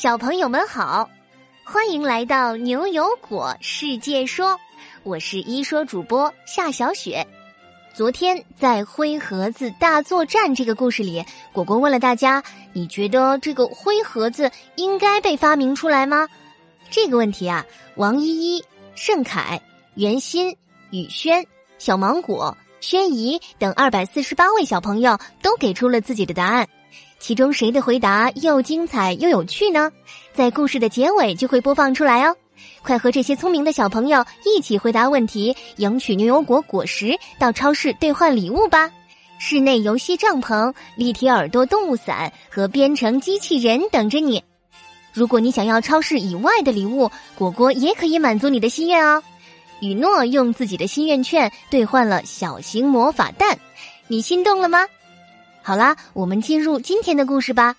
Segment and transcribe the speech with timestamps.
[0.00, 1.10] 小朋友们好，
[1.64, 4.56] 欢迎来到牛油果世界说，
[5.02, 7.26] 我是一说主播夏小雪。
[7.94, 12.40] 昨天在灰盒子大作战这个故事里，果果问了大家：
[12.72, 16.28] 你觉得这个灰盒子应该被发明出来吗？
[16.92, 19.60] 这个问题啊，王依依、盛凯、
[19.94, 20.56] 袁鑫、
[20.92, 21.44] 宇轩、
[21.80, 26.68] 小芒果、轩怡等二百四十八位小朋友都给出了自己的答案。
[27.18, 29.90] 其中谁的回答又精彩又有趣呢？
[30.32, 32.34] 在故事的结尾就会播放出来哦！
[32.82, 38.90] 快和这些聪明的小朋友一起回答问题，赢取牛油果果实，到超市兑换礼物吧！
[39.38, 44.42] 室内游戏帐篷、立体耳朵动物伞和编程机器人等着你。
[45.12, 49.22] 如果你想要超市以外的礼物，果果也可以满足你的心愿哦。
[49.80, 53.56] 雨诺用自己的心愿券兑换了小型魔法蛋，
[54.08, 54.86] 你心动了吗？
[55.68, 57.76] 好啦，我们进入今天的故事吧。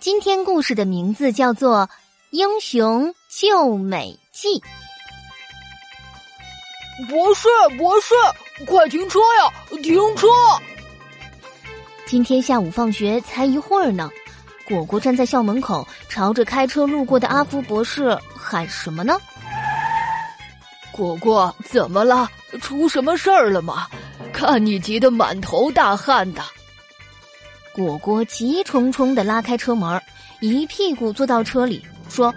[0.00, 1.80] 今天故事的名字叫做
[2.30, 4.48] 《英雄救美记》。
[7.10, 8.14] 博士，博士，
[8.64, 9.52] 快停车呀！
[9.82, 10.26] 停车！
[12.06, 14.10] 今天下午放学才一会儿呢，
[14.66, 19.20] 果果站在校门口，朝着开车路过的阿福博士喊什么呢？
[20.90, 22.26] 果果，怎么了？
[22.62, 23.86] 出什么事儿了吗？
[24.32, 26.42] 看你急得满头大汗的。
[27.76, 30.00] 果果急冲冲的拉开车门，
[30.40, 32.34] 一屁股坐到车里，说：“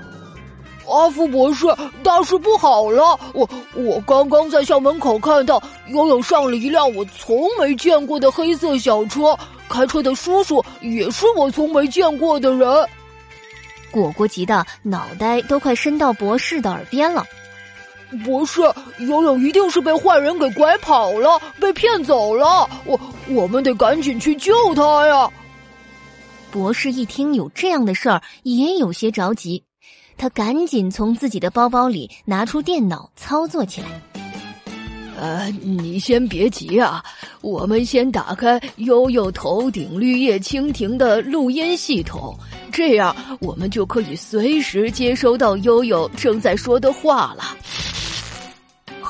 [0.85, 1.65] 阿福博士，
[2.03, 3.17] 大事不好了！
[3.33, 9.33] 我我刚刚在校门口看到悠悠上了一辆我从没见过的黑色小车，
[9.69, 12.85] 开车的叔叔也是我从没见过的人。”
[13.91, 17.25] 果果急得脑袋都快伸到博士的耳边了。
[18.25, 18.61] 博士，
[18.99, 22.69] 悠悠一定是被坏人给拐跑了，被骗走了。
[22.85, 25.29] 我我们得赶紧去救他呀！
[26.51, 29.63] 博士一听有这样的事儿，也有些着急，
[30.17, 33.87] 他赶紧从自己的包包里拿出电脑操作起来。
[35.21, 37.03] 呃，你先别急啊，
[37.41, 42.33] 我们先打开悠悠头顶绿叶蜻蜓的录音系统，
[42.71, 47.43] 这样我们就可以随时接收到悠悠正在说的话了。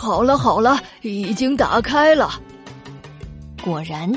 [0.02, 2.32] 好了好了，已经打开了。
[3.62, 4.10] 果然，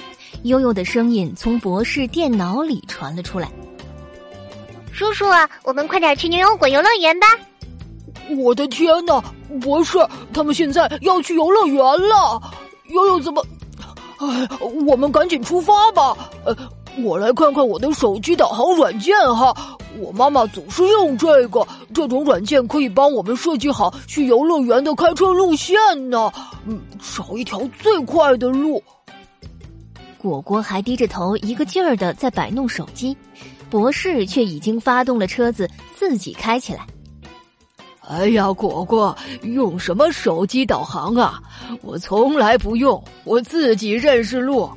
[0.44, 3.50] 悠悠的声音从博士电脑里传了出来。
[4.92, 5.24] 叔叔，
[5.64, 7.26] 我们快点去牛油果游乐园吧！
[8.38, 9.20] 我的天哪，
[9.60, 9.98] 博士，
[10.32, 12.40] 他们现在要去游乐园了。
[12.90, 13.44] 悠悠怎么？
[14.18, 14.48] 哎，
[14.86, 16.16] 我们赶紧出发吧。
[16.44, 16.56] 呃，
[16.98, 19.54] 我来看看我的手机导航软件哈。
[19.98, 25.76] 我妈妈总是用这个，这种软件可以帮我们设计好去游乐园的开车路线
[26.10, 26.32] 呢。
[26.66, 26.80] 嗯，
[27.14, 28.82] 找一条最快的路。
[30.18, 33.16] 果果还低着头，一个劲儿的在摆弄手机，
[33.68, 36.86] 博士却已经发动了车子，自己开起来。
[38.08, 41.42] 哎呀，果果，用什么手机导航啊？
[41.82, 44.70] 我从来不用，我自己认识路。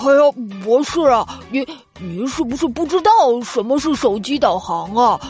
[0.00, 0.32] 哎呀，
[0.64, 1.66] 博士啊，您
[2.00, 3.10] 您是不是不知道
[3.44, 5.20] 什么是手机导航啊？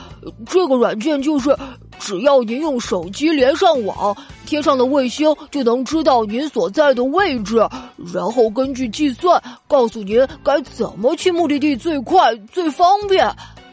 [0.47, 1.57] 这个软件就是，
[1.99, 4.17] 只要您用手机连上网，
[4.47, 7.69] 天上的卫星，就能知道您所在的位置，
[8.13, 13.29] 然后根据计算告诉您该怎么去目的地最快最方便。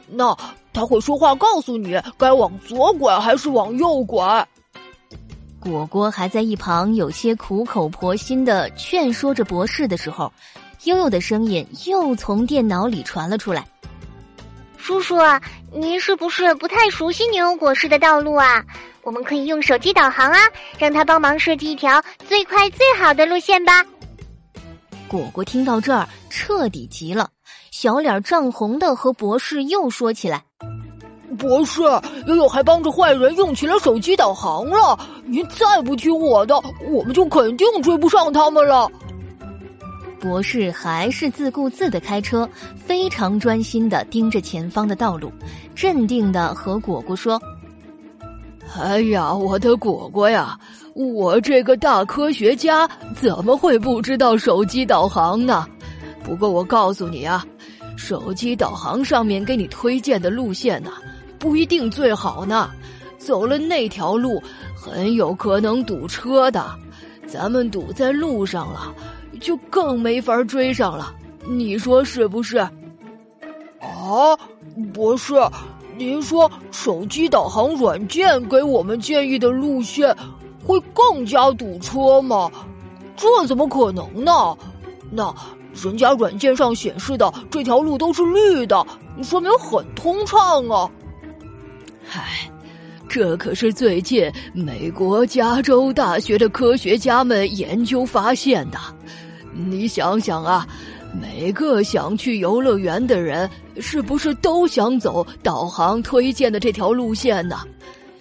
[0.09, 0.35] 那
[0.73, 4.47] 他会说话告诉你该往左拐还是往右拐。
[5.59, 10.31] 果果还在一旁有些苦口婆心的劝说着博士的时候。
[10.83, 13.65] 悠悠的声音又从电脑里传了出来
[14.77, 15.15] ：“叔叔，
[15.73, 18.63] 您是不是不太熟悉牛油果市的道路啊？
[19.03, 20.39] 我们可以用手机导航啊，
[20.77, 23.85] 让他帮忙设计一条最快最好的路线吧。”
[25.07, 27.29] 果果听到这儿，彻底急了，
[27.71, 30.43] 小脸涨红的和博士又说起来
[31.39, 31.81] ：“博士，
[32.27, 36.61] 悠悠还帮着坏人用起了手机导航了，您再不听我的，
[36.91, 38.89] 我们就肯定追不上他们了。”
[40.19, 45.31] 博士还是自顾自的开车，非常专心的盯着前方的道路，
[45.75, 47.39] 镇定的和果果说
[48.77, 50.59] ：“哎呀，我的果果呀，
[50.95, 55.67] 我这个大科学家怎么会不知道手机导航呢？
[56.23, 57.45] 不过我告诉你啊，
[57.95, 60.91] 手机导航上面给你推荐的路线呢，
[61.37, 62.71] 不一定最好呢。
[63.19, 64.41] 走了那条路，
[64.75, 66.69] 很有可能堵车的，
[67.27, 68.93] 咱们堵在路上了。”
[69.39, 71.13] 就更没法追上了，
[71.45, 72.57] 你说是不是？
[72.57, 72.71] 啊，
[74.93, 75.33] 博士，
[75.97, 80.15] 您说手机导航软件给我们建议的路线
[80.63, 82.51] 会更加堵车吗？
[83.15, 84.55] 这怎么可能呢？
[85.11, 85.33] 那
[85.73, 88.85] 人家软件上显示的这条路都是绿的，
[89.23, 90.89] 说明很通畅啊。
[92.11, 92.49] 唉，
[93.07, 98.77] 这可是最近美国加州大学的科学家们研究发现的。
[99.57, 100.67] 你想想啊，
[101.19, 103.49] 每个想去游乐园的人，
[103.79, 107.57] 是不是都想走导航推荐的这条路线呢？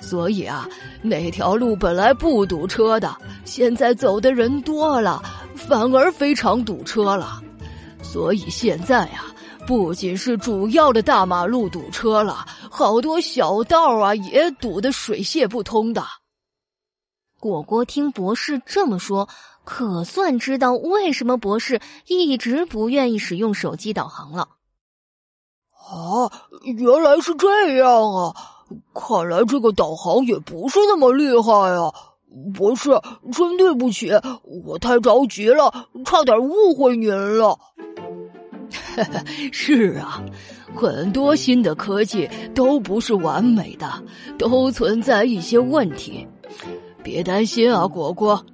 [0.01, 0.69] 所以啊，
[1.03, 5.23] 那条路本来不堵车的，现在走的人多了，
[5.55, 7.43] 反而非常堵车了。
[8.03, 9.27] 所以现在啊，
[9.67, 16.03] 不仅是主要的大马路堵车了，好多小道啊也堵得水泄不通的。
[17.39, 19.29] 果果听博士这么说，
[19.65, 24.49] 可算知道为什么博士一直不愿意使用手机导航了。
[25.73, 28.35] 啊，原来是这样啊！
[28.93, 31.93] 看来这个导航也不是那么厉害啊！
[32.53, 32.91] 博士，
[33.33, 34.11] 真对不起，
[34.67, 37.57] 我太着急了，差点误会您了。
[39.53, 40.21] 是啊，
[40.75, 43.89] 很多新的科技都不是完美的，
[44.37, 46.27] 都存在一些问题。
[47.07, 48.45] 别担心啊，果果，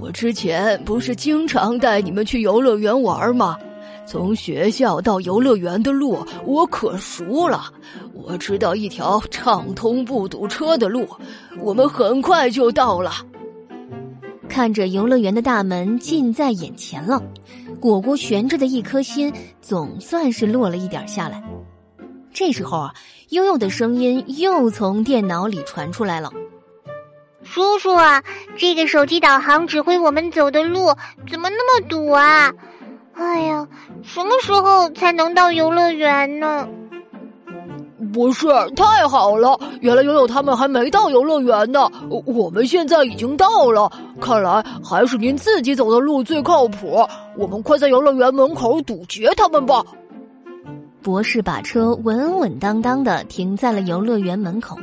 [0.00, 3.56] 我之前不是经常带你们去游乐园玩吗？
[4.04, 7.72] 从学校到游乐园的路我可熟了，
[8.12, 11.06] 我知道一条畅通不堵车的路，
[11.60, 13.12] 我们很快就到了。
[14.48, 17.22] 看着游乐园的大门近在眼前了，
[17.78, 21.40] 果果悬着的一颗心总算是落了一点下来。
[22.32, 22.92] 这时候啊，
[23.28, 26.32] 悠悠的声音又从电脑里传出来了
[27.52, 28.22] ：“叔叔啊，
[28.56, 30.94] 这个手机导航指挥我们走的路
[31.28, 32.52] 怎么那么堵啊？”
[33.18, 33.66] 哎呀，
[34.04, 36.68] 什么时候才能到游乐园呢？
[38.12, 39.58] 不是，太好了！
[39.80, 41.90] 原来悠悠他们还没到游乐园呢，
[42.24, 43.90] 我们现在已经到了。
[44.20, 47.04] 看来还是您自己走的路最靠谱。
[47.36, 49.84] 我们快在游乐园门口堵截他们吧！
[51.02, 54.76] 博士把车稳稳当当的停在了游乐园门口。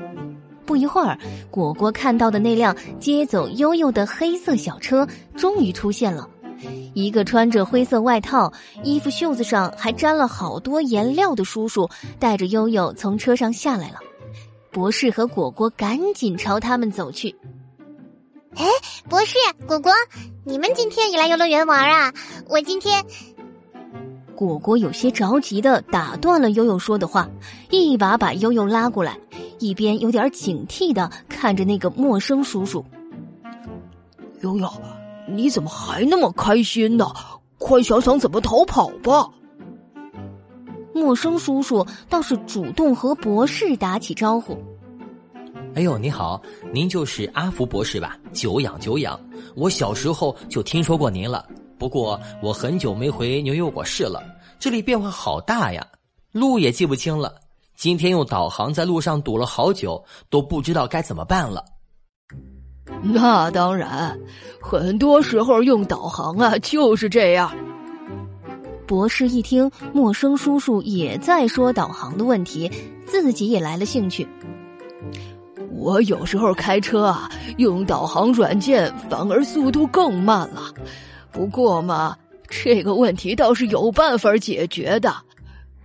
[0.68, 1.18] 不一会儿，
[1.50, 6.30] 果果看到的那辆接走悠悠的黑色小车终于出现了。
[6.94, 8.52] 一个穿着灰色外套、
[8.84, 14.00] 衣服袖子上还沾了好多颜料的叔叔带着悠悠从车上下来了。
[14.72, 17.34] 博士和果果赶紧朝他们走去。
[18.56, 18.66] 哎，
[19.08, 19.36] 博士、
[19.68, 19.92] 果果，
[20.44, 22.14] 你们今天也来游乐园玩啊？
[22.50, 23.04] 我今天……
[24.36, 27.30] 果果有些着急的打断了悠悠说的话，
[27.70, 29.18] 一把把悠悠拉过来，
[29.60, 32.84] 一边有点警惕的看着那个陌生叔叔。
[34.42, 34.70] 悠悠。
[35.30, 37.06] 你怎么还那么开心呢？
[37.58, 39.30] 快想想怎么逃跑吧！
[40.94, 44.58] 陌生叔叔倒是主动和博士打起招呼。
[45.76, 48.18] 哎呦，你好，您就是阿福博士吧？
[48.32, 49.20] 久仰久仰，
[49.54, 51.46] 我小时候就听说过您了。
[51.78, 54.24] 不过我很久没回牛油果市了，
[54.58, 55.86] 这里变化好大呀，
[56.32, 57.36] 路也记不清了。
[57.78, 61.64] 今天用导航在路上堵了好久，都不知道该怎么办了。
[63.04, 64.20] 那当然，
[64.60, 67.56] 很多时候用导航啊就是这样。
[68.88, 72.72] 博士一听陌生叔叔也在说导航的问题，
[73.06, 74.28] 自己也来了兴趣。
[75.70, 80.74] 我有时候开车啊，用导航软件反而速度更慢了。
[81.32, 82.18] 不过嘛，
[82.50, 85.14] 这个问题倒是有办法解决的。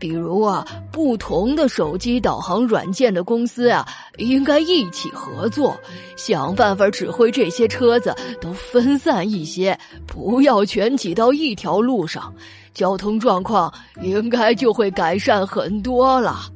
[0.03, 3.87] 比如啊，不同的手机导航软件的公司啊，
[4.19, 5.79] 应该一起合作，
[6.17, 12.35] 想办法指挥这些车子都分散一些，不要全挤到一条路上，
[12.75, 16.51] 交通状况应该就会改善很多了。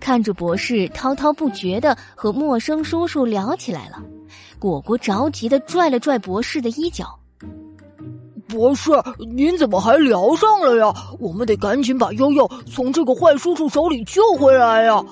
[0.00, 4.02] 看着博士滔滔不绝的和陌生叔叔聊起来了，
[4.58, 7.16] 果果着急的拽了拽博士的衣角。
[8.54, 8.92] 博士，
[9.34, 10.94] 您怎么还聊上了呀？
[11.18, 15.04] 我们得赶紧把悠悠从这个坏叔叔手里救回来呀！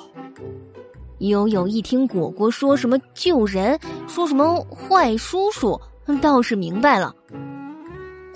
[1.18, 5.78] 悠悠一听果果说什么救人，说什么坏叔叔，
[6.20, 7.12] 倒是明白了。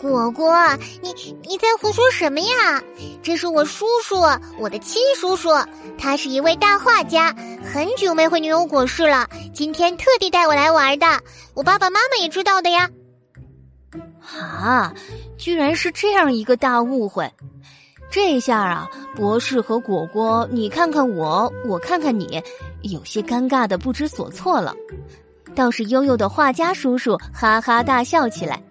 [0.01, 0.53] 果果，
[1.01, 1.15] 你
[1.49, 2.83] 你在胡说什么呀？
[3.23, 4.17] 这是我叔叔，
[4.59, 5.49] 我的亲叔叔，
[5.97, 7.35] 他是一位大画家，
[7.65, 11.07] 很久没回牛油果市了，今天特地带我来玩的。
[11.55, 12.89] 我爸爸妈妈也知道的呀。
[14.27, 14.93] 啊！
[15.39, 17.31] 居然是这样一个大误会，
[18.11, 22.43] 这下啊，博士和果果，你看看我，我看看你，
[22.83, 24.75] 有些尴尬的不知所措了。
[25.55, 28.63] 倒是悠悠的画家叔叔哈哈大笑起来，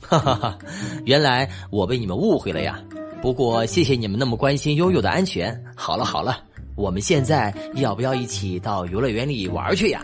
[0.00, 0.58] 哈哈哈！
[1.04, 2.80] 原来我被你们误会了呀。
[3.22, 5.56] 不过谢谢你们那么关心悠悠的安全。
[5.76, 6.42] 好了好了，
[6.74, 10.02] 我们现在要不要一起到游乐园里玩去呀？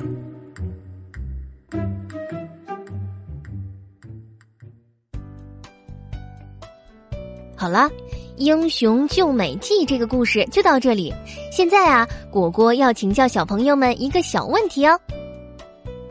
[7.67, 7.91] 好了，
[8.37, 11.13] 英雄救美记这个故事就到这里。
[11.51, 14.97] 现在啊，果果要请教小朋友们一个小问题哦。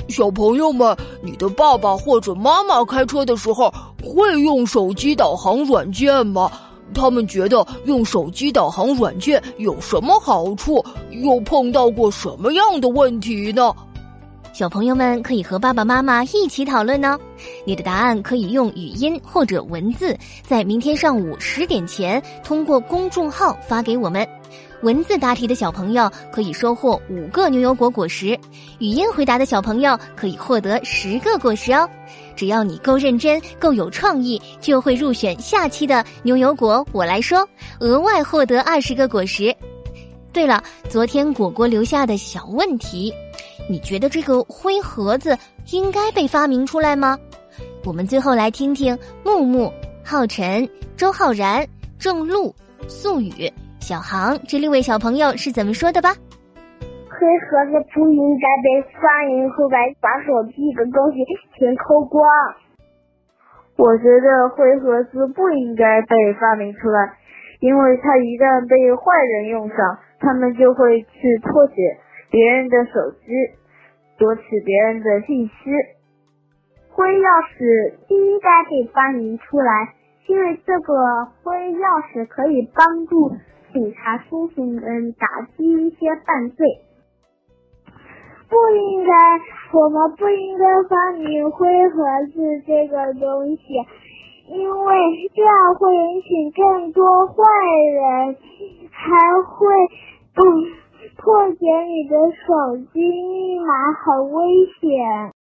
[0.10, 0.94] 小朋友们，
[1.24, 6.52] 你的爸爸或者妈妈开车的时候会用手机导航软件吗？
[6.94, 10.84] 他们觉得用手机导航软件有什么好处？
[11.12, 13.74] 又碰到过什么样的问题呢？
[14.56, 17.20] 小朋友们可以和爸爸妈妈一起讨论呢。
[17.66, 24.26] 你的答案可以用语音或者文字，在明天上午十点前通过公众号发给我们。
[24.82, 28.28] 文字答题的小朋友可以收获五个牛油果果实，
[28.80, 31.86] 语音回答的小朋友可以获得十个果实哦。
[32.34, 36.88] 只要你够认真、够有创意，就会入选下期的牛油果。
[36.94, 37.46] 我来说，
[37.82, 39.54] 额外获得二十个果实。
[40.32, 43.14] 对了，昨天果果留下的小问题，
[43.68, 45.38] 你觉得这个灰盒子
[45.72, 47.18] 应该被发明出来吗？
[47.84, 49.72] 我们最后来听听木木、
[50.04, 51.66] 浩辰、周浩然、
[51.98, 52.54] 郑璐、
[52.88, 53.52] 素雨。
[53.80, 56.16] 小航这六位小朋友是怎么说的吧？
[57.10, 61.26] 灰盒子不应该被发明出来，把手机的东西
[61.58, 62.22] 全抠光。
[63.78, 67.18] 我觉得灰盒子不应该被发明出来，
[67.60, 69.78] 因为它一旦被坏人用上，
[70.20, 71.74] 他们就会去破解
[72.32, 73.28] 别人的手机，
[74.18, 75.54] 夺取别人的信息。
[76.92, 79.94] 灰钥匙应该被发明出来，
[80.28, 83.36] 因为这个灰钥匙可以帮助。
[83.74, 85.28] 警察叔叔们打
[85.58, 86.66] 击一些犯罪，
[88.48, 89.12] 不应该，
[89.74, 91.98] 我们不应该发明灰盒
[92.34, 93.64] 子这个东西，
[94.48, 94.96] 因为
[95.36, 97.44] 这样会引起更多坏
[97.92, 98.38] 人，
[98.92, 99.68] 还会
[100.38, 100.42] 嗯
[101.26, 104.46] 破解你的手机密码，很危
[104.78, 105.34] 险。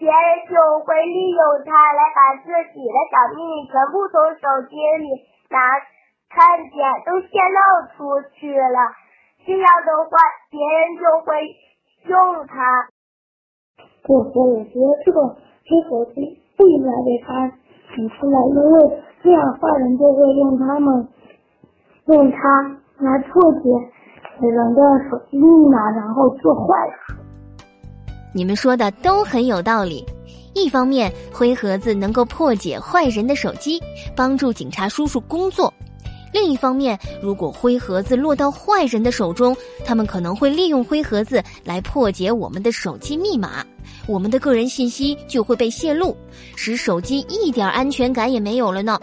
[0.00, 5.60] 别人就会利用它来把自己的小秘密全部从手机里拿。
[6.34, 6.74] 看见
[7.06, 8.90] 都泄露出去了，
[9.46, 10.18] 这样的话
[10.50, 11.46] 别人就会
[12.08, 12.88] 用它。
[14.02, 17.38] 不过我觉得这个黑手机不应该被发
[17.94, 21.06] 明出来，因为这样坏人就会用他们
[22.06, 23.70] 用它来破解
[24.40, 26.74] 人的手机密码，然后做坏
[27.06, 27.14] 事。
[28.32, 30.04] 你们说的都很有道理。
[30.54, 33.80] 一方面，灰盒子能够破解坏人的手机，
[34.14, 35.72] 帮助警察叔叔工作。
[36.32, 43.64] 另一方面，如果灰盒子落到坏人的手中，他们可能会利用灰盒子来破解我们的手机密码，
[44.06, 46.16] 我们的个人信息就会被泄露，
[46.56, 48.98] 使手机一点安全感也没有了呢。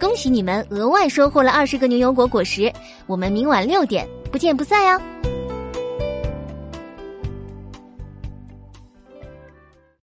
[0.00, 2.72] 恭喜你们额外收获了二十个牛油果果实，
[3.06, 5.17] 我们明晚六点不见不散呀！